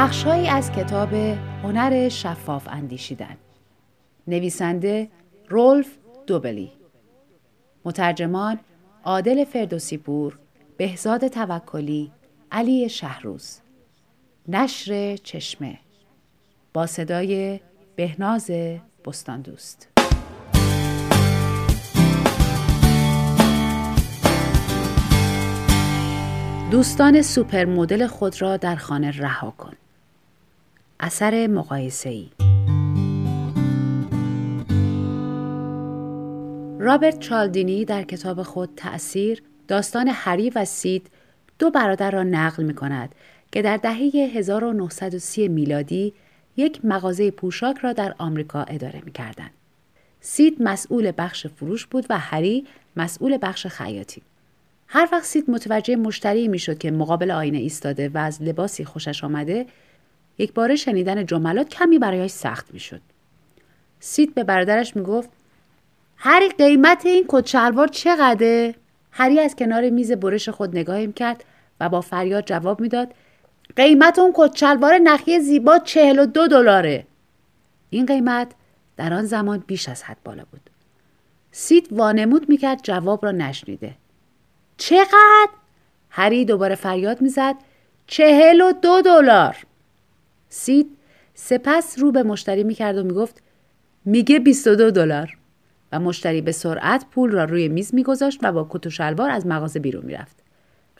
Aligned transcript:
بخشهایی 0.00 0.48
از 0.48 0.72
کتاب 0.72 1.14
هنر 1.62 2.08
شفاف 2.08 2.68
اندیشیدن. 2.70 3.36
نویسنده 4.26 5.08
رولف 5.48 5.86
دوبلی. 6.26 6.72
مترجمان 7.84 8.58
عادل 9.04 9.44
فردوسیپور 9.44 10.38
بهزاد 10.76 11.28
توکلی 11.28 12.10
علی 12.52 12.88
شهروز. 12.88 13.58
نشر 14.48 15.16
چشمه. 15.16 15.78
با 16.72 16.86
صدای 16.86 17.60
بهناز 17.96 18.50
بستان 19.04 19.40
دوست 19.40 19.88
دوستان 26.70 27.22
سوپر 27.22 27.64
مدل 27.64 28.06
خود 28.06 28.42
را 28.42 28.56
در 28.56 28.76
خانه 28.76 29.10
رها 29.10 29.50
کن. 29.50 29.72
اثر 31.00 31.46
مقایسه 31.46 32.08
ای 32.08 32.28
رابرت 36.78 37.18
چالدینی 37.18 37.84
در 37.84 38.02
کتاب 38.02 38.42
خود 38.42 38.70
تأثیر 38.76 39.42
داستان 39.68 40.08
هری 40.12 40.50
و 40.50 40.64
سید 40.64 41.10
دو 41.58 41.70
برادر 41.70 42.10
را 42.10 42.22
نقل 42.22 42.62
می 42.62 42.74
کند 42.74 43.14
که 43.52 43.62
در 43.62 43.76
دهه 43.76 44.00
1930 44.34 45.48
میلادی 45.48 46.14
یک 46.56 46.84
مغازه 46.84 47.30
پوشاک 47.30 47.78
را 47.78 47.92
در 47.92 48.14
آمریکا 48.18 48.62
اداره 48.62 49.02
می 49.04 49.12
کردن. 49.12 49.50
سید 50.20 50.56
مسئول 50.62 51.12
بخش 51.18 51.46
فروش 51.46 51.86
بود 51.86 52.06
و 52.10 52.18
هری 52.18 52.66
مسئول 52.96 53.38
بخش 53.42 53.66
خیاطی. 53.66 54.22
هر 54.86 55.08
وقت 55.12 55.24
سید 55.24 55.50
متوجه 55.50 55.96
مشتری 55.96 56.48
می‌شد 56.48 56.78
که 56.78 56.90
مقابل 56.90 57.30
آینه 57.30 57.58
ایستاده 57.58 58.08
و 58.08 58.18
از 58.18 58.42
لباسی 58.42 58.84
خوشش 58.84 59.24
آمده 59.24 59.66
یک 60.38 60.52
بار 60.52 60.76
شنیدن 60.76 61.26
جملات 61.26 61.68
کمی 61.68 61.98
برایش 61.98 62.30
سخت 62.30 62.66
می‌شد. 62.72 63.00
سید 64.00 64.34
به 64.34 64.44
برادرش 64.44 64.96
می‌گفت 64.96 65.30
هری 66.16 66.48
قیمت 66.48 67.06
این 67.06 67.24
کت 67.28 67.46
شلوار 67.46 67.88
چقدره؟ 67.88 68.74
هری 69.12 69.40
از 69.40 69.56
کنار 69.56 69.90
میز 69.90 70.12
برش 70.12 70.48
خود 70.48 70.76
نگاهیم 70.76 71.12
کرد 71.12 71.44
و 71.80 71.88
با 71.88 72.00
فریاد 72.00 72.44
جواب 72.44 72.80
می‌داد 72.80 73.14
قیمت 73.76 74.18
اون 74.18 74.32
کت 74.34 74.56
شلوار 74.56 74.98
نخی 74.98 75.40
زیبا 75.40 75.78
چهل 75.78 76.18
و 76.18 76.26
دو 76.26 76.48
دلاره. 76.48 77.06
این 77.90 78.06
قیمت 78.06 78.52
در 78.96 79.14
آن 79.14 79.24
زمان 79.24 79.64
بیش 79.66 79.88
از 79.88 80.02
حد 80.02 80.16
بالا 80.24 80.44
بود. 80.50 80.70
سید 81.52 81.88
وانمود 81.92 82.48
می‌کرد 82.48 82.80
جواب 82.82 83.24
را 83.24 83.30
نشنیده. 83.30 83.94
چقدر؟ 84.76 85.48
هری 86.10 86.44
دوباره 86.44 86.74
فریاد 86.74 87.20
می‌زد 87.20 87.54
چهل 88.06 88.60
و 88.60 88.72
دو 88.72 89.02
دلار. 89.02 89.56
سید 90.48 90.96
سپس 91.34 91.98
رو 91.98 92.12
به 92.12 92.22
مشتری 92.22 92.64
می‌کرد 92.64 92.98
و 92.98 93.02
می‌گفت 93.02 93.42
میگه 94.04 94.38
22 94.38 94.90
دلار. 94.90 95.38
و 95.92 96.00
مشتری 96.00 96.40
به 96.40 96.52
سرعت 96.52 97.06
پول 97.10 97.30
را 97.30 97.44
روی 97.44 97.68
میز 97.68 97.94
میگذاشت 97.94 98.38
و 98.42 98.52
با 98.52 98.66
کت 98.70 98.86
و 98.86 98.90
شلوار 98.90 99.30
از 99.30 99.46
مغازه 99.46 99.80
بیرون 99.80 100.06
می‌رفت. 100.06 100.36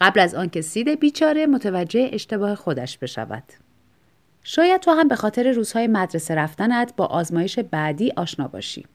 قبل 0.01 0.21
از 0.21 0.35
آنکه 0.35 0.61
سید 0.61 1.01
بیچاره 1.01 1.47
متوجه 1.47 2.11
اشتباه 2.13 2.55
خودش 2.55 2.99
بشود. 2.99 3.43
شاید 4.43 4.81
تو 4.81 4.91
هم 4.91 5.09
به 5.09 5.17
خاطر 5.17 5.53
روزهای 5.53 5.87
مدرسه 5.87 6.35
رفتنت 6.35 6.93
با 6.97 7.07
آزمایش 7.07 7.59
بعدی 7.59 8.13
آشنا 8.17 8.49
باشی. 8.49 8.87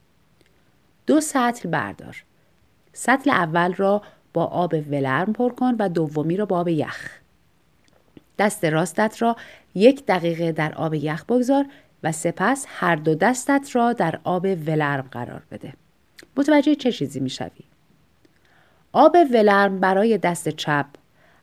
دو 1.08 1.22
سطل 1.22 1.70
بردار. 1.70 2.24
سطل 2.94 3.30
اول 3.30 3.74
را 3.74 4.02
با 4.34 4.46
آب 4.46 4.74
ولرم 4.92 5.34
پر 5.34 5.50
کن 5.50 5.76
و 5.80 5.90
دومی 5.90 6.38
را 6.38 6.46
با 6.46 6.60
آب 6.60 6.68
یخ. 6.68 7.23
دست 8.40 8.66
راستت 8.66 9.22
را 9.22 9.36
یک 9.76 10.06
دقیقه 10.06 10.52
در 10.52 10.74
آب 10.74 10.94
یخ 10.94 11.26
بگذار 11.26 11.66
و 12.04 12.12
سپس 12.12 12.66
هر 12.70 12.96
دو 12.96 13.16
دستت 13.16 13.70
را 13.74 13.94
در 13.94 14.20
آب 14.24 14.46
ولرم 14.46 15.08
قرار 15.12 15.44
بده. 15.52 15.74
متوجه 16.38 16.76
چه 16.76 16.92
چیزی 16.92 17.20
می‌شوی؟ 17.20 17.64
آب 18.92 19.18
ولرم 19.34 19.80
برای 19.80 20.18
دست 20.18 20.50
چپ 20.50 20.86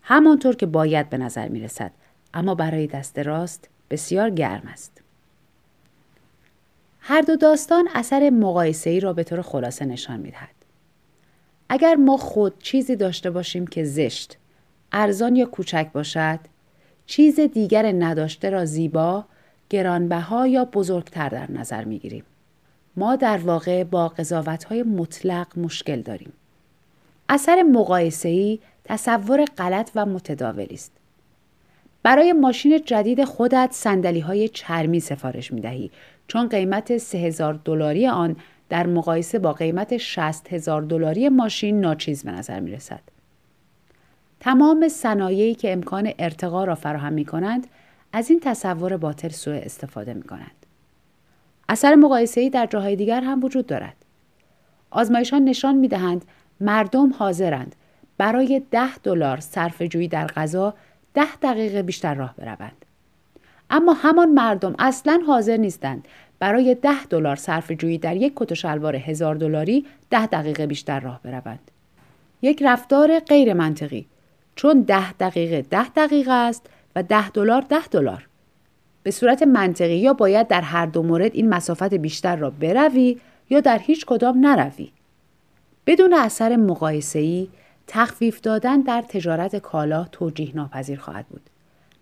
همانطور 0.03 0.57
که 0.57 0.67
باید 0.67 1.11
به 1.11 1.19
نظر 1.19 1.49
می 1.49 1.61
رسد 1.61 1.91
اما 2.35 2.55
برای 2.55 2.87
دست 2.87 3.19
راست 3.19 3.69
بسیار 3.91 4.31
گرم 4.31 4.69
است. 4.73 5.03
هر 7.01 7.21
دو 7.21 7.37
داستان 7.37 7.89
اثر 7.95 8.31
مقایسه 8.31 8.91
ای 8.91 9.01
را 9.01 9.13
به 9.13 9.25
طور 9.25 9.43
خلاصه 9.43 9.85
نشان 9.85 10.21
می 10.21 10.31
دهد. 10.31 10.55
اگر 11.69 11.95
ما 11.95 12.17
خود 12.17 12.63
چیزی 12.63 12.97
داشته 12.97 13.31
باشیم 13.31 13.67
که 13.67 13.85
زشت، 13.85 14.39
ارزان 14.93 15.37
یا 15.37 15.47
کوچک 15.47 15.89
باشد، 15.93 16.39
چیز 17.11 17.41
دیگر 17.41 17.93
نداشته 17.93 18.51
را 18.51 18.65
زیبا، 18.65 19.25
گرانبها 19.71 20.47
یا 20.47 20.65
بزرگتر 20.65 21.29
در 21.29 21.51
نظر 21.51 21.85
می 21.85 21.99
گیریم. 21.99 22.25
ما 22.97 23.17
در 23.17 23.39
واقع 23.39 23.85
با 23.85 24.09
قضاوت 24.09 24.65
های 24.65 24.83
مطلق 24.83 25.47
مشکل 25.59 26.01
داریم. 26.01 26.33
اثر 27.29 27.63
مقایسه‌ای 27.63 28.59
تصور 28.85 29.45
غلط 29.45 29.91
و 29.95 30.07
متداولی 30.07 30.75
است. 30.75 30.93
برای 32.03 32.33
ماشین 32.33 32.81
جدید 32.85 33.25
خودت 33.25 33.69
سندلی 33.73 34.21
های 34.21 34.49
چرمی 34.49 35.01
سفارش 35.01 35.53
می 35.53 35.61
دهی 35.61 35.91
چون 36.29 36.49
قیمت 36.49 36.99
3000 36.99 37.61
دلاری 37.65 38.07
آن 38.07 38.37
در 38.69 38.87
مقایسه 38.87 39.39
با 39.39 39.53
قیمت 39.53 39.97
60 39.97 40.53
هزار 40.53 40.83
دلاری 40.83 41.29
ماشین 41.29 41.81
ناچیز 41.81 42.25
به 42.25 42.31
نظر 42.31 42.61
می 42.61 42.71
رسد. 42.71 43.01
تمام 44.41 44.89
صنایعی 44.89 45.55
که 45.55 45.73
امکان 45.73 46.13
ارتقا 46.19 46.65
را 46.65 46.75
فراهم 46.75 47.13
می 47.13 47.25
کنند 47.25 47.67
از 48.13 48.31
این 48.31 48.41
تصور 48.41 48.97
باطل 48.97 49.29
سوء 49.29 49.57
استفاده 49.57 50.15
می 50.15 50.23
کنند. 50.23 50.67
اثر 51.69 51.95
مقایسه‌ای 51.95 52.51
در 52.51 52.67
جاهای 52.67 52.97
دیگر 52.97 53.21
هم 53.21 53.45
وجود 53.45 53.67
دارد. 53.67 53.97
آزمایشان 54.91 55.45
نشان 55.45 55.75
می 55.75 55.89
دهند 55.89 56.25
مردم 56.61 57.13
حاضرند 57.13 57.77
برای 58.19 58.63
ده 58.71 58.99
دلار 58.99 59.41
صرف 59.41 59.83
جویی 59.83 60.09
در 60.09 60.27
غذا 60.27 60.75
ده 61.15 61.37
دقیقه 61.43 61.83
بیشتر 61.83 62.15
راه 62.15 62.35
بروند. 62.39 62.85
اما 63.71 63.93
همان 63.93 64.31
مردم 64.31 64.75
اصلا 64.79 65.23
حاضر 65.27 65.57
نیستند 65.57 66.09
برای 66.39 66.75
ده 66.75 67.05
دلار 67.05 67.37
صرف 67.37 67.73
جویی 67.73 67.99
در 67.99 68.17
یک 68.17 68.33
کت 68.37 68.53
و 68.53 68.55
شلوار 68.55 68.97
هزار 68.97 69.35
دلاری 69.35 69.87
ده 70.11 70.27
دقیقه 70.27 70.67
بیشتر 70.67 71.01
راه 71.01 71.21
بروند. 71.23 71.71
یک 72.43 72.63
رفتار 72.63 73.21
غیر 73.21 73.55
منطقی 73.55 74.07
چون 74.57 74.83
ده 74.83 75.13
دقیقه 75.13 75.63
ده 75.63 75.89
دقیقه 75.89 76.33
است 76.33 76.67
و 76.97 77.03
ده 77.03 77.31
دلار 77.31 77.63
ده 77.63 77.87
دلار. 77.87 78.27
به 79.03 79.11
صورت 79.11 79.43
منطقی 79.43 79.97
یا 79.97 80.13
باید 80.13 80.49
در 80.49 80.61
هر 80.61 80.87
دو 80.87 81.03
مورد 81.03 81.35
این 81.35 81.49
مسافت 81.49 81.95
بیشتر 81.95 82.37
را 82.37 82.51
بروی 82.51 83.19
یا 83.51 83.61
در 83.61 83.79
هیچ 83.79 84.07
کدام 84.07 84.47
نروی. 84.47 84.93
بدون 85.87 86.15
اثر 86.15 86.57
مقایسه‌ای 86.57 87.49
تخفیف 87.87 88.41
دادن 88.41 88.81
در 88.81 89.03
تجارت 89.03 89.57
کالا 89.57 90.07
توجیه 90.13 90.57
ناپذیر 90.57 90.99
خواهد 90.99 91.27
بود. 91.27 91.51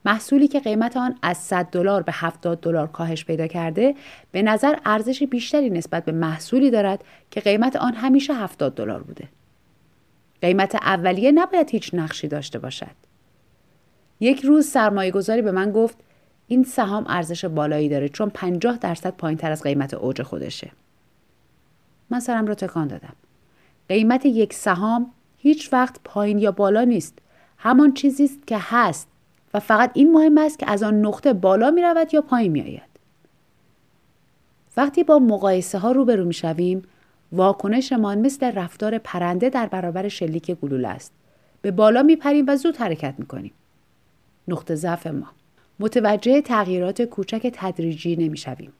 محصولی 0.05 0.49
که 0.49 0.61
قیمت 0.61 0.97
آن 0.97 1.19
از 1.23 1.37
100 1.37 1.65
دلار 1.65 2.03
به 2.03 2.13
70 2.15 2.61
دلار 2.61 2.87
کاهش 2.87 3.25
پیدا 3.25 3.47
کرده 3.47 3.95
به 4.33 4.43
نظر 4.43 4.77
ارزش 4.85 5.23
بیشتری 5.23 5.71
نسبت 5.71 6.05
به 6.05 6.13
محصولی 6.13 6.71
دارد 6.71 7.05
که 7.31 7.41
قیمت 7.41 7.77
آن 7.77 7.95
همیشه 7.95 8.35
70 8.35 8.75
دلار 8.75 9.03
بوده. 9.03 9.29
قیمت 10.43 10.75
اولیه 10.75 11.33
نباید 11.33 11.71
هیچ 11.71 11.91
نقشی 11.95 12.29
داشته 12.29 12.59
باشد. 12.59 12.97
یک 14.21 14.45
روز 14.45 14.67
سرمایه 14.67 15.11
گذاری 15.11 15.43
به 15.43 15.53
من 15.53 15.73
گفت 15.73 15.97
این 16.49 16.65
سهام 16.65 17.05
ارزش 17.09 17.45
بالایی 17.45 17.89
داره 17.89 18.09
چون 18.09 18.31
50 18.31 18.79
درصد 18.79 19.11
پایین 19.11 19.39
تر 19.39 19.51
از 19.51 19.63
قیمت 19.63 19.95
اوج 19.95 20.23
خودشه. 20.23 20.71
من 22.11 22.21
سرم 22.21 22.47
را 22.47 22.55
تکان 22.55 22.89
دادم. 22.89 23.15
قیمت 23.89 24.27
یک 24.27 24.55
سهام 24.55 25.11
هیچ 25.39 25.73
وقت 25.73 25.97
پایین 26.05 26.39
یا 26.39 26.53
بالا 26.53 26.85
نیست. 26.85 27.19
همان 27.59 27.95
چیزی 27.95 28.25
است 28.25 28.47
که 28.47 28.57
هست 28.61 29.09
و 29.55 29.61
فقط 29.61 29.91
این 29.95 30.13
مهم 30.13 30.39
است 30.39 30.59
که 30.59 30.71
از 30.71 30.83
آن 30.83 31.07
نقطه 31.07 31.33
بالا 31.33 31.71
می 31.71 31.83
رود 31.83 32.15
یا 32.15 32.21
پایین 32.21 32.53
می 32.53 32.61
آید. 32.61 32.89
وقتی 34.77 35.05
با 35.05 35.19
مقایسه 35.19 35.79
ها 35.79 35.93
روبرو 35.93 36.25
می 36.25 36.35
شویم 36.35 36.83
واکنشمان 37.33 38.19
مثل 38.19 38.53
رفتار 38.53 38.99
پرنده 38.99 39.49
در 39.49 39.67
برابر 39.67 40.09
شلیک 40.09 40.51
گلوله 40.51 40.89
است. 40.89 41.13
به 41.63 41.71
بالا 41.71 42.03
می 42.03 42.17
پریم 42.17 42.45
و 42.49 42.57
زود 42.57 42.77
حرکت 42.77 43.15
می 43.19 43.27
کنیم. 43.27 43.53
نقطه 44.49 44.75
ضعف 44.75 45.07
ما 45.07 45.27
متوجه 45.81 46.41
تغییرات 46.41 47.03
کوچک 47.03 47.51
تدریجی 47.55 48.17
نمی 48.17 48.37
شویم. 48.37 48.73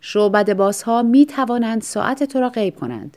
شعبد 0.00 0.56
بازها 0.56 1.02
می 1.02 1.26
توانند 1.26 1.82
ساعت 1.82 2.24
تو 2.24 2.40
را 2.40 2.48
غیب 2.48 2.76
کنند 2.76 3.16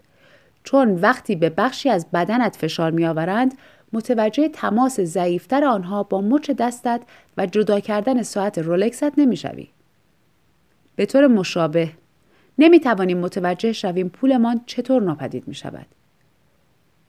چون 0.64 0.96
وقتی 0.96 1.36
به 1.36 1.50
بخشی 1.50 1.90
از 1.90 2.06
بدنت 2.14 2.56
فشار 2.56 2.92
می 2.92 3.06
آورند 3.06 3.58
متوجه 3.94 4.50
تماس 4.50 5.00
ضعیفتر 5.00 5.64
آنها 5.64 6.04
با 6.04 6.22
مچ 6.22 6.52
دستت 6.52 7.02
و 7.38 7.46
جدا 7.46 7.80
کردن 7.80 8.24
ساعت 8.24 8.58
رولکست 8.58 9.20
نمی‌شوی. 9.20 9.70
به 10.96 11.06
طور 11.06 11.28
مشابه 11.28 11.92
نمی 12.60 12.80
توانیم 12.80 13.18
متوجه 13.18 13.74
شویم 13.74 14.10
پولمان 14.10 14.62
چطور 14.66 15.02
ناپدید 15.02 15.48
می 15.48 15.54
شود. 15.54 15.86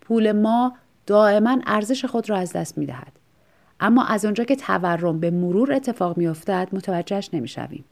پول 0.01 0.33
ما 0.33 0.77
دائما 1.07 1.59
ارزش 1.67 2.05
خود 2.05 2.31
را 2.31 2.37
از 2.37 2.53
دست 2.53 2.79
می 2.79 2.87
دهد. 2.87 3.13
اما 3.81 4.05
از 4.05 4.25
آنجا 4.25 4.45
که 4.45 4.57
تورم 4.57 5.21
به 5.21 5.31
مرور 5.31 5.73
اتفاق 5.73 6.17
میافتد 6.17 6.69
متوجهش 6.73 7.31
نمی‌شویم 7.33 7.85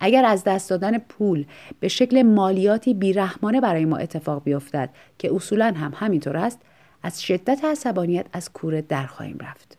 اگر 0.00 0.24
از 0.24 0.44
دست 0.44 0.70
دادن 0.70 0.98
پول 0.98 1.44
به 1.80 1.88
شکل 1.88 2.22
مالیاتی 2.22 2.94
بیرحمانه 2.94 3.60
برای 3.60 3.84
ما 3.84 3.96
اتفاق 3.96 4.44
بیفتد 4.44 4.90
که 5.18 5.34
اصولا 5.34 5.74
هم 5.76 5.92
همینطور 5.96 6.36
است 6.36 6.60
از 7.02 7.22
شدت 7.22 7.64
عصبانیت 7.64 8.26
از 8.32 8.52
کوره 8.52 8.82
در 8.82 9.06
خواهیم 9.06 9.38
رفت 9.40 9.78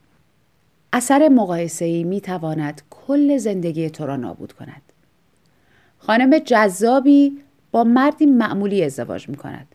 اثر 0.94 1.30
مقایسه 1.30 1.86
ای 1.86 2.04
می 2.04 2.22
تواند 2.22 2.82
کل 2.90 3.38
زندگی 3.38 3.90
تو 3.90 4.06
را 4.06 4.16
نابود 4.16 4.54
کند 4.54 4.93
خانم 6.08 6.40
جذابی 6.40 7.38
با 7.72 7.84
مردی 7.84 8.26
معمولی 8.26 8.84
ازدواج 8.84 9.30
می 9.30 9.36
کند 9.36 9.68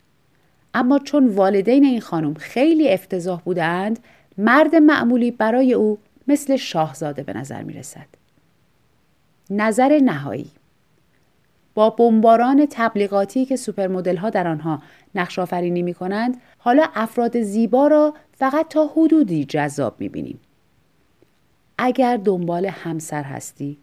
اما 0.74 0.98
چون 0.98 1.28
والدین 1.28 1.84
این 1.84 2.00
خانم 2.00 2.34
خیلی 2.34 2.88
افتضاح 2.88 3.40
بودند 3.40 3.98
مرد 4.38 4.74
معمولی 4.74 5.30
برای 5.30 5.74
او 5.74 5.98
مثل 6.28 6.56
شاهزاده 6.56 7.22
به 7.22 7.32
نظر 7.32 7.62
می 7.62 7.72
رسد. 7.72 8.06
نظر 9.50 10.00
نهایی 10.04 10.50
با 11.74 11.90
بمباران 11.90 12.66
تبلیغاتی 12.70 13.44
که 13.44 13.56
سوپر 13.56 14.16
ها 14.16 14.30
در 14.30 14.48
آنها 14.48 14.82
نقش 15.14 15.38
آفرینی 15.38 15.82
می 15.82 15.94
کنند 15.94 16.40
حالا 16.58 16.84
افراد 16.94 17.40
زیبا 17.40 17.86
را 17.86 18.14
فقط 18.32 18.68
تا 18.68 18.90
حدودی 18.96 19.44
جذاب 19.44 19.94
می 19.98 20.08
بینیم. 20.08 20.40
اگر 21.78 22.16
دنبال 22.16 22.66
همسر 22.66 23.22
هستی 23.22 23.78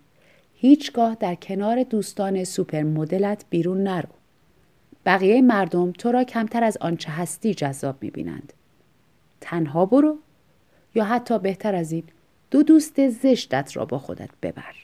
هیچگاه 0.56 1.16
در 1.16 1.36
کنار 1.36 1.84
دوستان 1.84 2.44
سوپر 2.44 2.84
مدلت 2.84 3.46
بیرون 3.50 3.84
نرو. 3.84 4.10
بقیه 5.06 5.42
مردم 5.42 5.92
تو 5.92 6.12
را 6.12 6.24
کمتر 6.24 6.63
از 6.63 6.78
آنچه 6.81 7.12
هستی 7.12 7.54
جذاب 7.54 7.96
می 8.02 8.10
بینند. 8.10 8.54
تنها 9.42 9.86
برو 9.86 10.18
یا 10.96 11.04
حتی 11.04 11.40
بهتر 11.40 11.75
از 11.75 11.92
این 11.92 12.04
دو 12.52 12.63
دوست 12.63 13.10
زشتت 13.10 13.78
را 13.78 13.86
با 13.86 14.00
خودت 14.00 14.30
ببر. 14.42 14.75